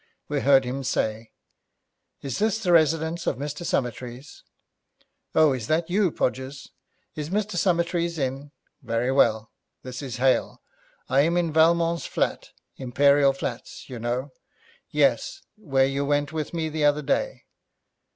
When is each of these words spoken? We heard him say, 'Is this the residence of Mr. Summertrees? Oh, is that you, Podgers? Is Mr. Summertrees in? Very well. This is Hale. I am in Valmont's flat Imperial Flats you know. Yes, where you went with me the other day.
We 0.27 0.39
heard 0.39 0.65
him 0.65 0.83
say, 0.83 1.29
'Is 2.23 2.39
this 2.39 2.57
the 2.57 2.71
residence 2.71 3.27
of 3.27 3.37
Mr. 3.37 3.63
Summertrees? 3.63 4.41
Oh, 5.35 5.53
is 5.53 5.67
that 5.67 5.91
you, 5.91 6.09
Podgers? 6.11 6.67
Is 7.13 7.29
Mr. 7.29 7.55
Summertrees 7.55 8.17
in? 8.17 8.51
Very 8.81 9.11
well. 9.11 9.51
This 9.83 10.01
is 10.01 10.15
Hale. 10.17 10.59
I 11.07 11.21
am 11.21 11.37
in 11.37 11.53
Valmont's 11.53 12.07
flat 12.07 12.49
Imperial 12.77 13.31
Flats 13.31 13.87
you 13.91 13.99
know. 13.99 14.31
Yes, 14.89 15.43
where 15.55 15.85
you 15.85 16.03
went 16.03 16.33
with 16.33 16.51
me 16.51 16.67
the 16.67 16.83
other 16.83 17.03
day. 17.03 17.43